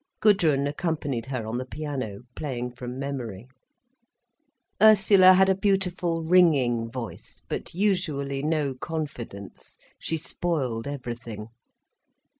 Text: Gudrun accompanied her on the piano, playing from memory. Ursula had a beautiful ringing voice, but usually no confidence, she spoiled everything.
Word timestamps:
Gudrun 0.19 0.65
accompanied 0.65 1.27
her 1.27 1.45
on 1.45 1.59
the 1.59 1.63
piano, 1.65 2.21
playing 2.35 2.71
from 2.71 2.97
memory. 2.97 3.47
Ursula 4.81 5.33
had 5.33 5.47
a 5.47 5.53
beautiful 5.53 6.23
ringing 6.23 6.89
voice, 6.89 7.39
but 7.47 7.75
usually 7.75 8.41
no 8.41 8.73
confidence, 8.73 9.77
she 9.99 10.17
spoiled 10.17 10.87
everything. 10.87 11.49